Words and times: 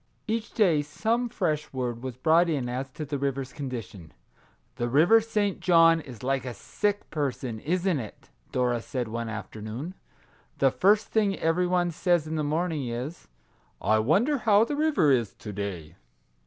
Each 0.27 0.51
day 0.51 0.81
some 0.81 1.29
fresh 1.29 1.71
word 1.71 2.01
was 2.03 2.17
brought 2.17 2.49
in 2.49 2.67
as 2.67 2.89
to 2.93 3.05
the 3.05 3.19
river's 3.19 3.53
condition." 3.53 4.11
The 4.77 4.89
River 4.89 5.21
St. 5.21 5.59
John 5.59 5.99
is 6.01 6.23
like 6.23 6.43
a 6.43 6.55
sick 6.55 7.07
person, 7.11 7.59
isn't 7.59 7.99
it?" 7.99 8.31
Dora 8.51 8.81
said 8.81 9.07
one 9.09 9.29
afternoon." 9.29 9.93
The 10.57 10.71
first 10.71 11.09
thing 11.09 11.37
every 11.37 11.67
one 11.67 11.91
says 11.91 12.25
in 12.25 12.33
the 12.33 12.43
morning 12.43 12.87
is, 12.87 13.27
(I 13.79 13.99
wonder 13.99 14.39
how 14.39 14.63
the 14.65 14.75
river 14.75 15.11
is 15.11 15.35
to 15.35 15.53
day.' 15.53 15.97